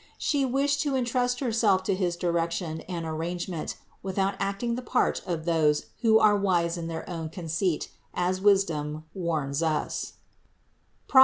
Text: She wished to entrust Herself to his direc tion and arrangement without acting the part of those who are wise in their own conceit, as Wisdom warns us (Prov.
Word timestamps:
She 0.17 0.45
wished 0.45 0.81
to 0.81 0.95
entrust 0.95 1.41
Herself 1.41 1.83
to 1.83 1.93
his 1.93 2.17
direc 2.17 2.49
tion 2.49 2.81
and 2.89 3.05
arrangement 3.05 3.75
without 4.01 4.33
acting 4.39 4.73
the 4.73 4.81
part 4.81 5.21
of 5.27 5.45
those 5.45 5.91
who 6.01 6.17
are 6.17 6.35
wise 6.35 6.75
in 6.75 6.87
their 6.87 7.07
own 7.07 7.29
conceit, 7.29 7.87
as 8.11 8.41
Wisdom 8.41 9.03
warns 9.13 9.61
us 9.61 10.13
(Prov. 11.07 11.19